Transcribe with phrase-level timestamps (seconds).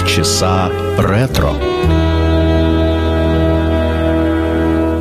[0.00, 1.52] полчаса ретро.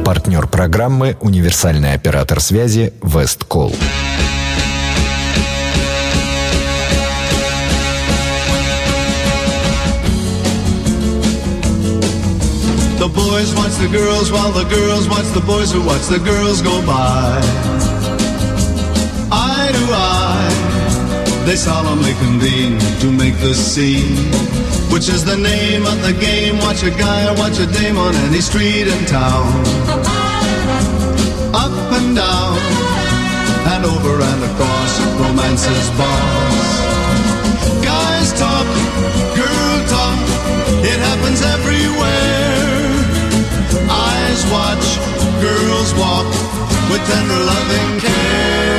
[0.04, 3.74] Партнер программы «Универсальный оператор связи Весткол».
[12.98, 16.62] The boys watch the girls while the girls watch the boys who watch the girls
[16.62, 17.40] go by.
[19.32, 24.18] Eye to eye, they solemnly convene to make the scene,
[24.92, 26.58] which is the name of the game.
[26.60, 29.46] Watch a guy or watch a dame on any street in town.
[31.54, 32.58] Up and down,
[33.74, 36.70] and over and across romance's bars.
[37.84, 38.68] Guys talk,
[39.38, 40.20] girl talk,
[40.84, 42.70] it happens everywhere.
[43.90, 44.88] Eyes watch,
[45.42, 46.30] girls walk
[46.90, 48.79] with tender loving care.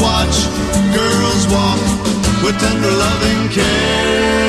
[0.00, 0.48] Watch,
[0.96, 1.80] girls walk
[2.42, 4.40] with tender loving care.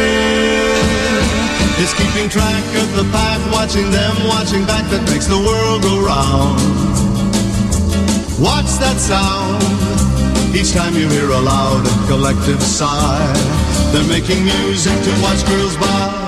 [1.81, 5.99] It's keeping track of the pack, watching them, watching back that makes the world go
[5.99, 6.59] round.
[8.39, 9.61] Watch that sound?
[10.56, 13.33] Each time you hear a loud collective sigh,
[13.91, 16.20] they're making music to watch girls by.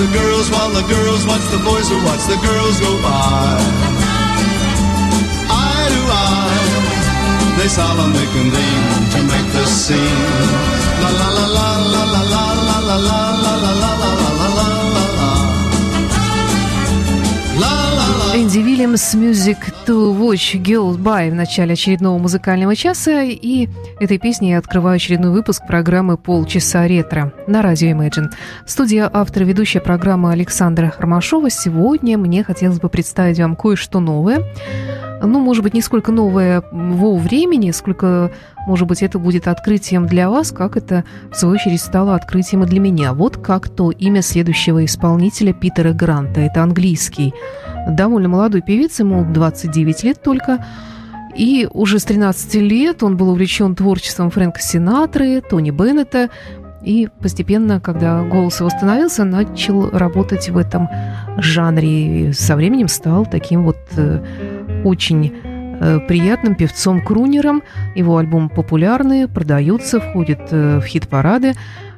[0.00, 3.60] The girls while the girls watch the boys who watch the girls go by.
[5.52, 10.48] Eye to eye, they solemnly convene to make the scene.
[11.02, 13.92] La la la la la la la la la la la la la la la
[13.92, 14.39] la la la.
[18.40, 23.22] Энди Вильямс Music to Watch Girls By в начале очередного музыкального часа.
[23.22, 23.68] И
[24.00, 28.30] этой песней я открываю очередной выпуск программы «Полчаса ретро» на радио Imagine.
[28.64, 31.50] Студия автор ведущая программы Александра Ромашова.
[31.50, 34.42] Сегодня мне хотелось бы представить вам кое-что новое.
[35.22, 38.30] Ну, может быть, не сколько новое во времени, сколько,
[38.66, 42.66] может быть, это будет открытием для вас, как это, в свою очередь, стало открытием и
[42.66, 43.12] для меня.
[43.12, 46.40] Вот как то имя следующего исполнителя Питера Гранта.
[46.40, 47.34] Это английский
[47.88, 50.64] довольно молодой певец, ему 29 лет только.
[51.36, 56.30] И уже с 13 лет он был увлечен творчеством Фрэнка Синатры, Тони Беннета.
[56.82, 60.88] И постепенно, когда голос восстановился, начал работать в этом
[61.36, 62.28] жанре.
[62.28, 64.24] И со временем стал таким вот э,
[64.84, 67.62] очень э, приятным певцом-крунером.
[67.94, 71.54] Его альбомы популярны, продаются, входят э, в хит-парады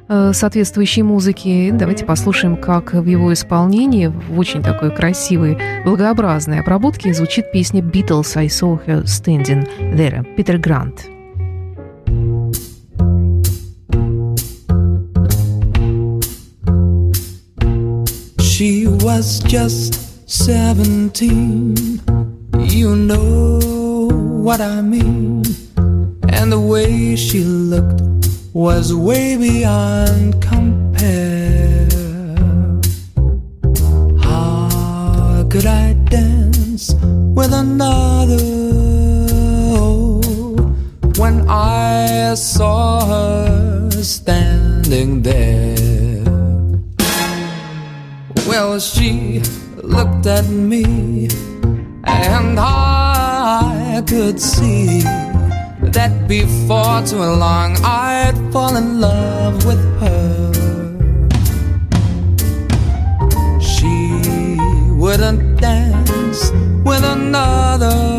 [0.07, 1.71] э, соответствующей музыки.
[1.71, 8.37] Давайте послушаем, как в его исполнении, в очень такой красивой, благообразной обработке звучит песня «Beatles
[8.37, 11.07] I saw her standing there» Питер Грант.
[18.37, 22.22] She was just 17.
[22.73, 24.09] You know
[24.41, 25.43] what I mean.
[26.27, 28.01] And the way she looked
[28.51, 31.87] was way beyond compare.
[34.23, 36.95] How could I dance
[37.37, 38.41] with another
[41.21, 46.25] when I saw her standing there?
[48.47, 49.43] Well, she
[49.83, 51.29] looked at me,
[52.13, 55.01] and I could see
[55.95, 60.53] that before too long I'd fall in love with her.
[63.59, 63.95] She
[64.91, 66.51] wouldn't dance
[66.83, 68.12] with another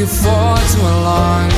[0.00, 1.49] before too long,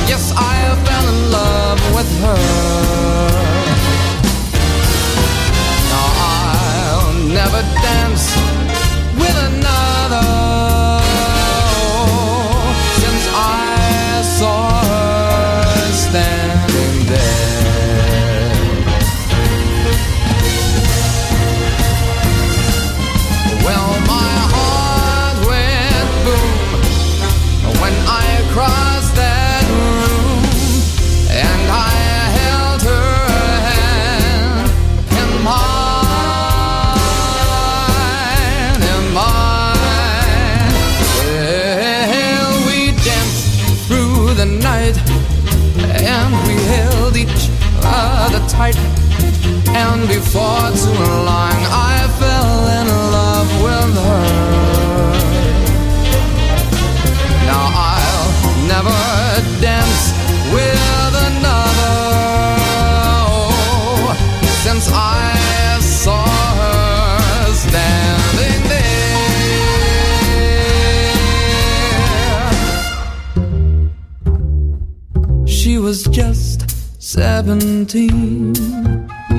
[75.63, 76.69] She was just
[77.01, 78.53] seventeen.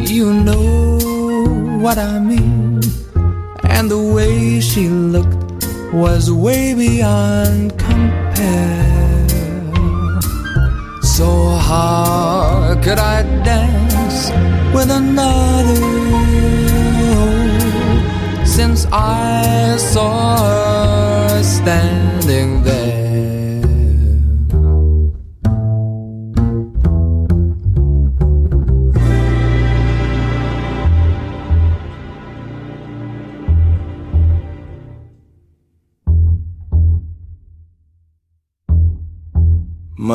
[0.06, 0.99] You know
[1.85, 2.81] what I mean.
[3.65, 9.29] And the way she looked was way beyond compare.
[11.03, 11.29] So
[11.69, 14.31] how could I dance
[14.75, 15.77] with another
[18.47, 22.84] since I saw her standing there?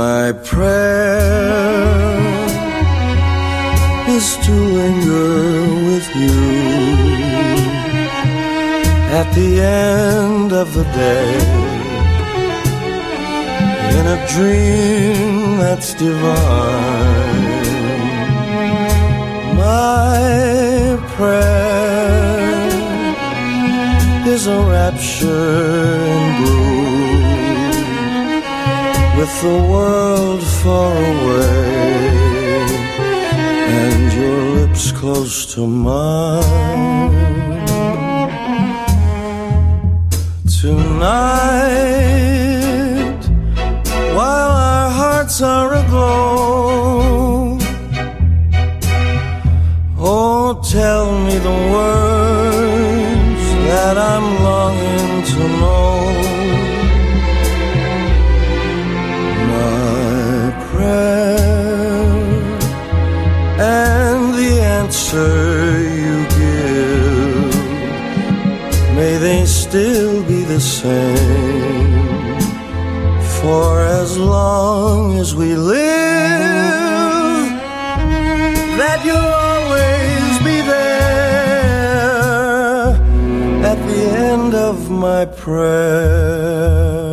[0.07, 1.59] My prayer
[4.15, 5.31] is to linger
[5.89, 6.39] with you
[9.19, 11.31] at the end of the day
[13.97, 17.49] in a dream that's divine.
[19.57, 22.69] My prayer
[24.33, 26.88] is a rapture in bloom
[29.19, 31.59] with the world far away
[33.83, 36.43] and your lips close to mine.
[40.61, 41.99] Tonight,
[44.17, 46.38] while our hearts are aglow,
[68.99, 72.39] may they still be the same.
[73.39, 77.47] For as long as we live
[78.81, 81.89] that you'll always be there
[83.71, 87.08] at the end of my prayer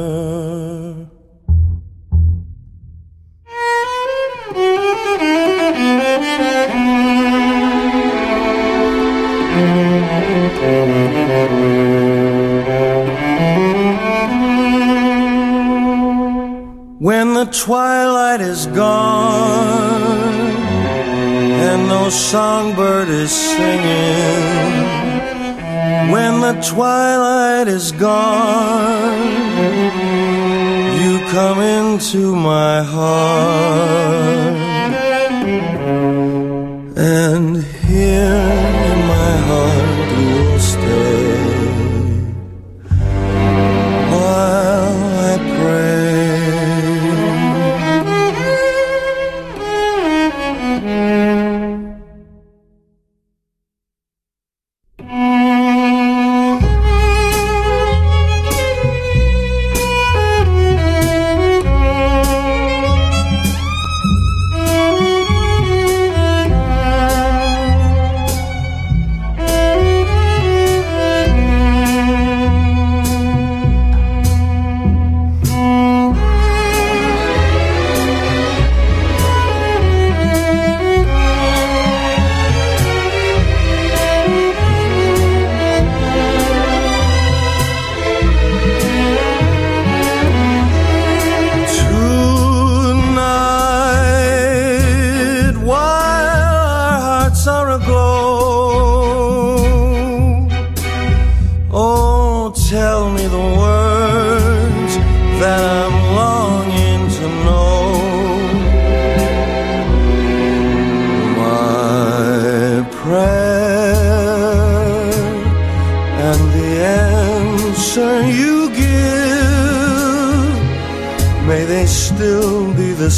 [22.07, 24.77] no songbird is singing,
[26.13, 29.27] when the twilight is gone,
[31.01, 34.55] you come into my heart,
[36.97, 38.53] and here
[38.93, 39.86] in my heart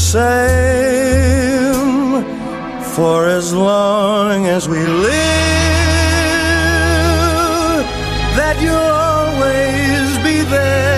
[0.08, 1.74] same
[2.94, 5.14] for as long as we live,
[8.38, 10.88] that you'll always be there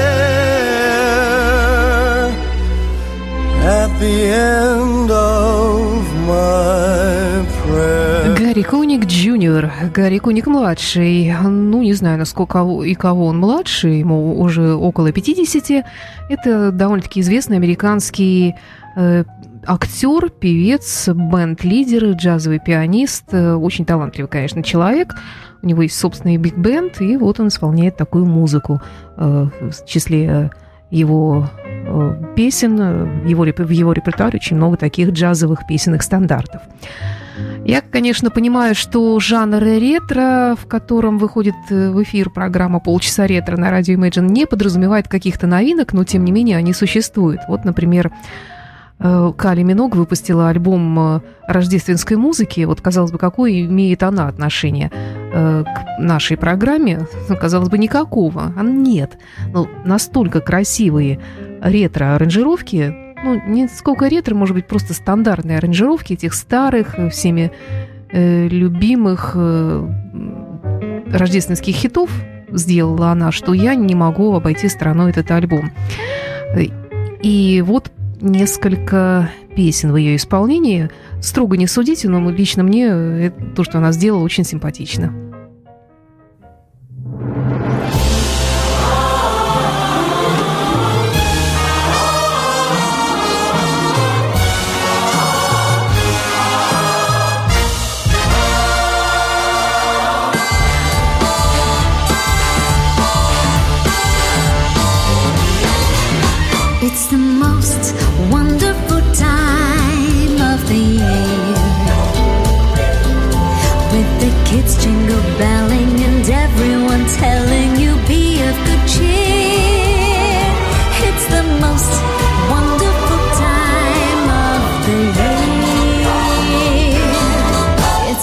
[3.82, 4.14] at the
[4.54, 4.79] end
[8.70, 11.34] Куник Джуниор, Гарри Куник младший.
[11.42, 15.84] Ну, не знаю, насколько и кого он младший, ему уже около 50.
[16.28, 18.54] Это довольно-таки известный американский
[18.94, 19.24] э,
[19.66, 25.16] актер, певец, бенд-лидер, джазовый пианист, э, очень талантливый, конечно, человек.
[25.62, 28.80] У него есть собственный биг-бенд, и вот он исполняет такую музыку
[29.16, 30.52] э, в числе
[30.92, 31.50] его
[32.36, 36.62] песен, э, его, в его репертуаре очень много таких джазовых песенных стандартов.
[37.64, 43.56] Я, конечно, понимаю, что жанр ретро, в котором выходит э, в эфир программа «Полчаса ретро»
[43.56, 47.42] на радио Imagine, не подразумевает каких-то новинок, но, тем не менее, они существуют.
[47.48, 48.12] Вот, например,
[48.98, 52.64] э, Кали Миног выпустила альбом э, рождественской музыки.
[52.64, 57.06] Вот, казалось бы, какое имеет она отношение э, к нашей программе?
[57.28, 58.54] Ну, казалось бы, никакого.
[58.56, 59.18] А нет.
[59.52, 61.20] Ну, настолько красивые
[61.60, 67.52] ретро-аранжировки, ну, не сколько ретро, может быть, просто стандартные аранжировки этих старых, э, всеми
[68.10, 69.88] э, любимых э,
[71.12, 72.10] рождественских хитов
[72.50, 75.70] сделала она, что я не могу обойти стороной этот альбом.
[76.54, 76.64] Э,
[77.22, 80.90] И вот несколько песен в ее исполнении.
[81.20, 85.29] Строго не судите, но лично мне э, то, что она сделала, очень симпатично.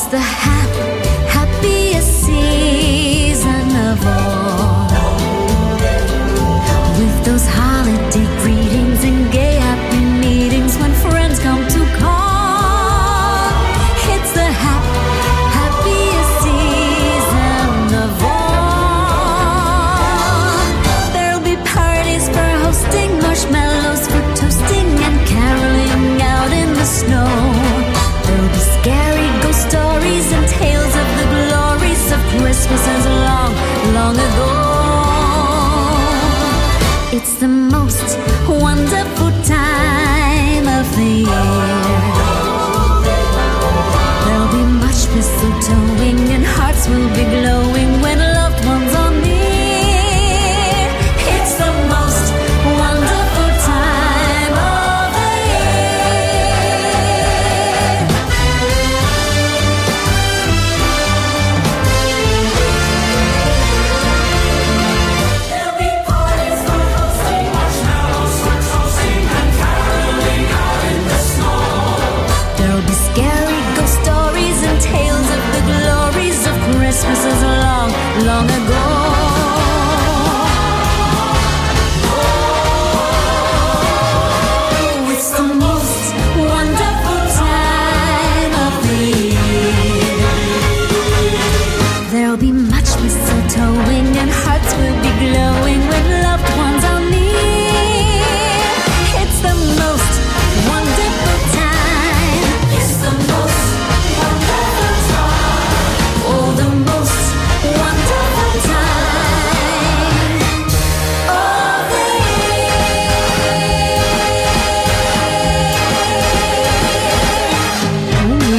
[0.10, 0.47] The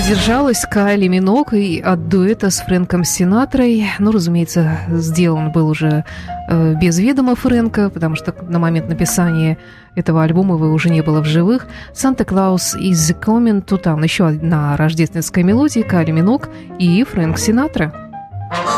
[0.08, 3.84] Ну, не удержалась Кайли Минок и от дуэта с Фрэнком Синатрой.
[3.98, 6.04] Ну, разумеется, сделан был уже
[6.48, 9.58] э, без ведома Фрэнка, потому что на момент написания
[9.96, 11.66] этого альбома его уже не было в живых.
[11.92, 14.02] «Санта-Клаус is coming to town».
[14.02, 16.48] Еще одна рождественская мелодия Кайли Минок
[16.78, 17.92] и Фрэнк Синатра.
[18.50, 18.77] Better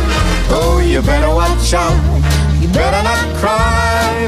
[0.91, 1.95] You better watch out.
[2.61, 4.27] You better not cry,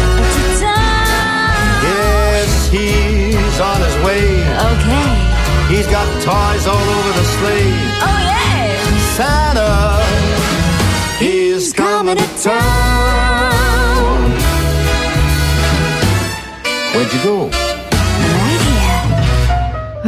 [5.81, 7.73] He's got toys all over the sleigh.
[8.05, 8.77] Oh yeah.
[9.17, 9.97] Santa,
[11.17, 14.29] he's coming to town.
[16.93, 17.70] Where'd you go?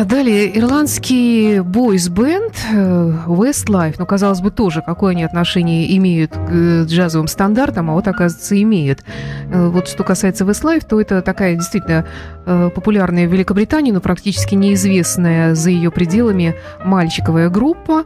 [0.04, 6.50] А Далее ирландский бойс-бенд э, Westlife, ну, казалось бы, тоже какое они отношение имеют к
[6.52, 9.06] э, джазовым стандартам, а вот, оказывается, имеют.
[9.50, 12.06] Э, Вот что касается Westlife, то это такая действительно
[12.44, 18.04] популярная в Великобритании, но практически неизвестная за ее пределами мальчиковая группа,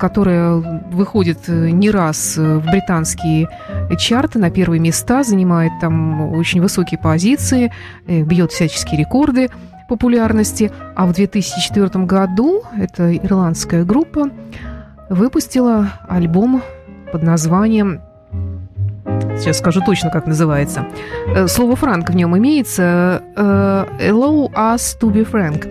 [0.00, 0.54] которая
[0.90, 3.48] выходит не раз в британские
[3.96, 7.70] чарты на первые места, занимает там очень высокие позиции,
[8.08, 9.50] бьет всяческие рекорды
[9.88, 10.70] популярности.
[10.96, 14.30] А в 2004 году эта ирландская группа
[15.10, 16.62] выпустила альбом
[17.12, 18.00] под названием
[19.38, 20.86] Сейчас скажу точно, как называется.
[21.34, 23.20] Э, Слово «франк» в нем имеется.
[23.36, 25.66] э, «Allow us to be frank».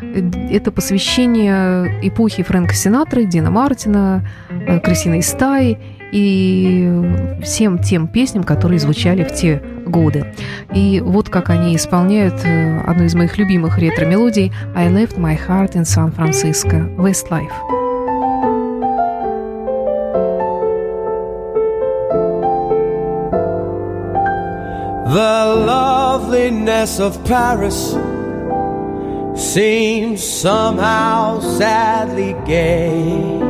[0.00, 5.78] Э, Это посвящение эпохи Фрэнка Синатры, Дина Мартина, э, Крисиной Стаи
[6.12, 10.34] и всем тем песням, которые звучали в те годы.
[10.74, 15.72] И вот как они исполняют э, одну из моих любимых ретро-мелодий «I left my heart
[15.72, 17.50] in San Francisco» Westlife.
[25.12, 27.96] The loveliness of Paris
[29.34, 33.49] seems somehow sadly gay.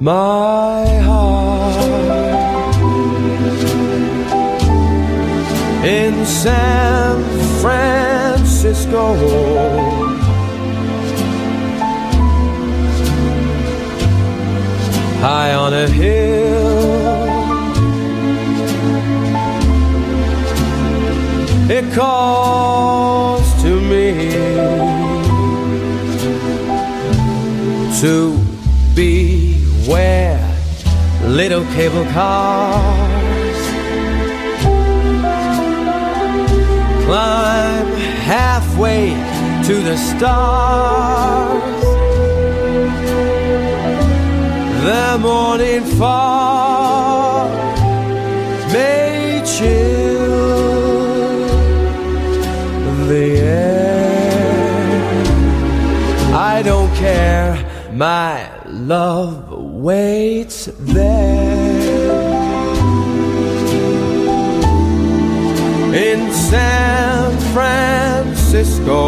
[0.00, 1.84] my heart
[5.84, 7.22] in San
[7.60, 9.16] Francisco.
[15.20, 16.37] High on a hill
[31.88, 33.60] cable cars
[37.06, 37.86] climb
[38.28, 39.08] halfway
[39.66, 41.82] to the stars.
[44.84, 47.50] The morning fog
[48.72, 50.28] may chill
[53.06, 54.34] the air.
[56.34, 57.56] I don't care,
[57.94, 61.57] my love waits there.
[65.94, 68.98] In San Francisco.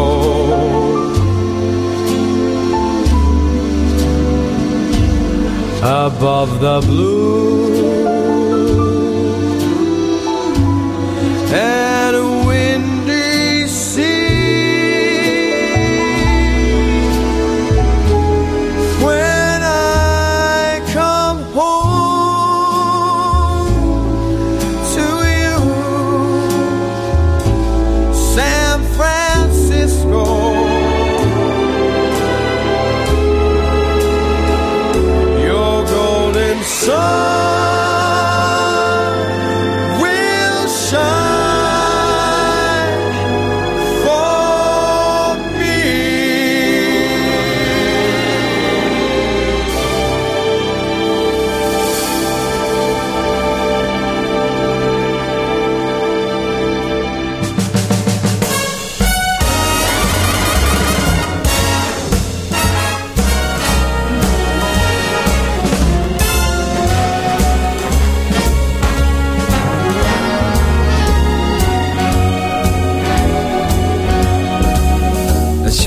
[5.83, 8.21] Above the blue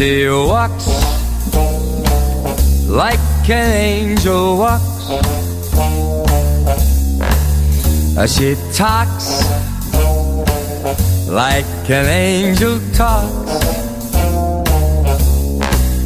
[0.04, 0.86] She walks
[2.86, 5.08] like an angel walks.
[8.36, 9.28] She talks
[11.26, 14.14] like an angel talks.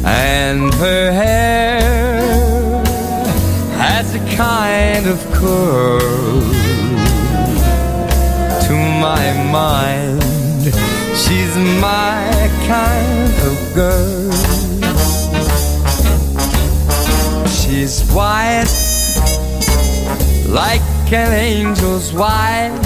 [0.05, 1.81] And her hair
[3.83, 6.39] has a kind of curl
[8.65, 8.73] to
[9.05, 10.23] my mind.
[11.17, 13.18] She's my kind
[13.49, 14.31] of girl.
[17.47, 18.65] She's white
[20.47, 20.81] like
[21.11, 22.79] an angel's white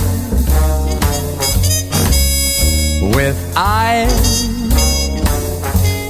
[3.15, 4.47] with eyes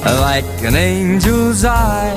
[0.04, 2.14] like an angel's eye.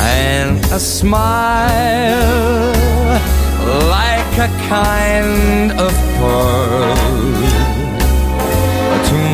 [0.00, 1.52] And a smile
[3.88, 7.51] like a kind of pearl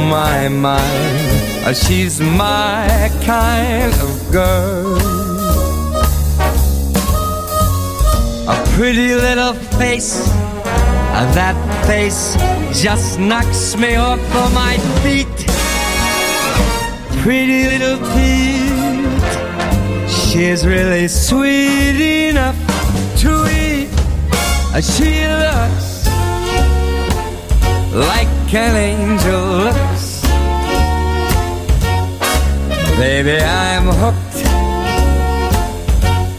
[0.08, 4.96] my mind uh, she's my kind of girl
[8.48, 10.28] a pretty little face
[11.16, 12.34] uh, that face
[12.82, 15.48] just knocks me off of my feet
[17.22, 20.08] pretty little Pete.
[20.08, 22.56] She's really sweet enough
[23.20, 23.90] to eat.
[24.72, 25.12] Uh, She
[25.44, 26.06] looks
[27.92, 29.97] like an angel looks.
[32.98, 34.42] Baby, I'm hooked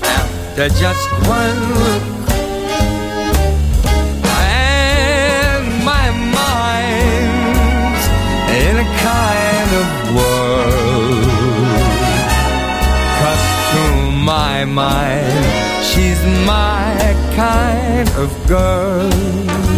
[0.04, 2.04] after just one look.
[4.26, 8.06] And my mind's
[8.60, 11.24] in a kind of world.
[13.20, 15.46] Cause to my mind,
[15.86, 19.69] she's my kind of girl.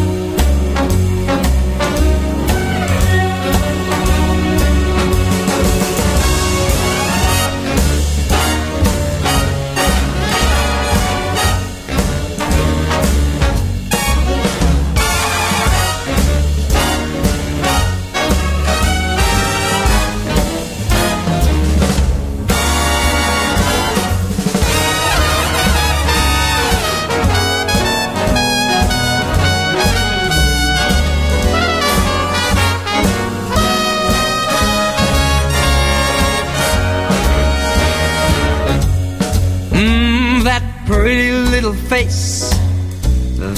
[41.74, 42.50] Face,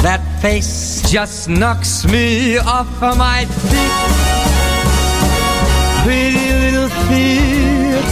[0.03, 3.93] that face just knocks me off of my feet.
[6.03, 8.09] Pretty little feet,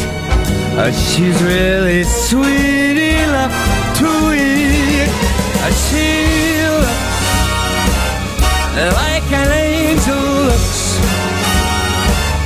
[0.77, 3.53] uh, she's really sweet enough
[3.99, 5.09] to eat.
[5.63, 6.07] Uh, she
[6.71, 7.21] looks
[8.95, 10.99] like an angel looks.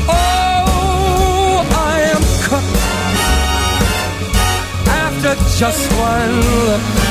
[0.10, 2.80] Oh, I am cooked
[4.90, 6.34] after just one
[6.66, 7.05] look.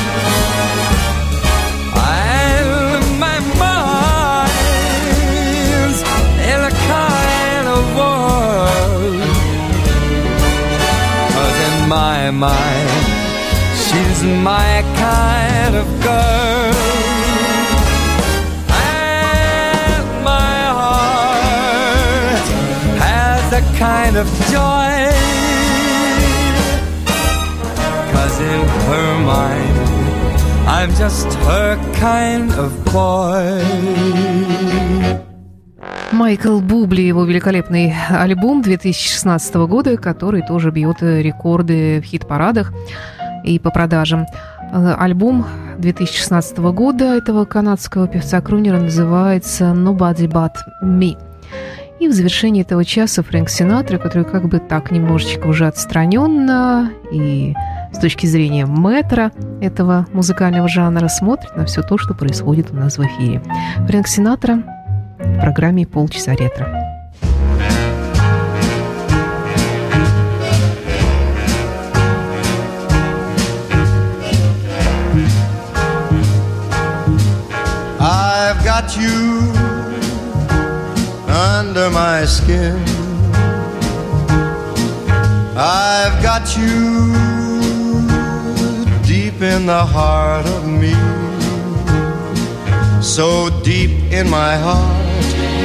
[12.24, 12.88] My mind,
[13.76, 16.74] she's my kind of girl.
[18.70, 22.46] And my heart
[23.04, 25.12] has a kind of joy.
[28.12, 29.76] Cause in her mind,
[30.66, 33.54] I'm just her kind of boy.
[36.14, 42.72] Майкл Бубли, его великолепный альбом 2016 года, который тоже бьет рекорды в хит-парадах
[43.42, 44.26] и по продажам.
[44.72, 45.44] Э, Альбом
[45.76, 50.52] 2016 года этого канадского певца-крунера называется «Nobody But
[50.84, 51.18] Me».
[51.98, 57.54] И в завершении этого часа Фрэнк Синатра, который как бы так немножечко уже отстраненно и
[57.92, 62.98] с точки зрения метра этого музыкального жанра смотрит на все то, что происходит у нас
[62.98, 63.42] в эфире.
[63.88, 64.62] Фрэнк Синатра
[65.24, 66.66] в программе «Полчаса ретро».
[78.00, 79.52] I've got you
[81.28, 82.78] under my skin.
[85.56, 87.14] I've got you
[89.02, 90.94] deep in the heart of me.
[93.00, 94.93] So deep in my heart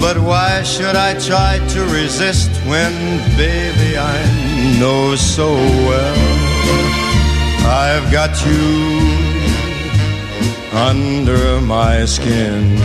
[0.00, 2.92] But why should I try to resist when,
[3.36, 4.18] baby, I
[4.80, 6.16] know so well
[7.66, 9.00] I've got you
[10.72, 12.78] under my skin?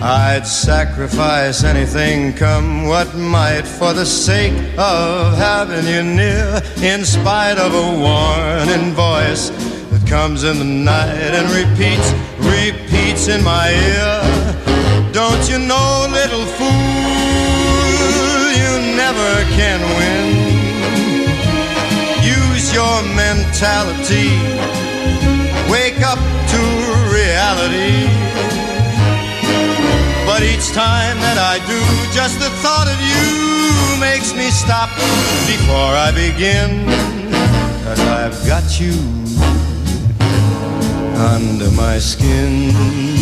[0.00, 7.58] I'd sacrifice anything, come what might, for the sake of having you near, in spite
[7.58, 9.50] of a warning voice
[9.90, 14.51] that comes in the night and repeats, repeats in my ear.
[15.12, 16.68] Don't you know, little fool,
[18.56, 20.26] you never can win.
[22.24, 24.32] Use your mentality,
[25.70, 26.18] wake up
[26.52, 26.60] to
[27.12, 28.08] reality.
[30.24, 31.80] But each time that I do,
[32.16, 34.88] just the thought of you makes me stop
[35.44, 36.86] before I begin.
[37.84, 38.94] Cause I've got you
[41.14, 43.21] under my skin.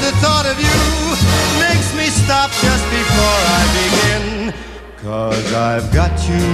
[0.00, 0.80] The thought of you
[1.60, 4.54] makes me stop just before I begin.
[5.02, 6.48] Cause I've got you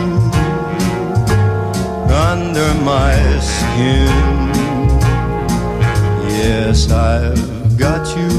[2.31, 4.51] under my skin.
[6.29, 8.31] Yes, I've got you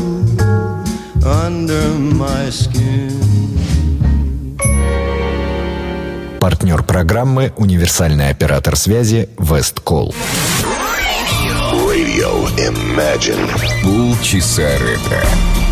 [1.25, 3.15] under my skin.
[6.39, 10.13] Партнер программы «Универсальный оператор связи Весткол».
[10.13, 10.56] Radio
[12.56, 13.46] Imagine.
[13.82, 15.65] Полчаса ретро.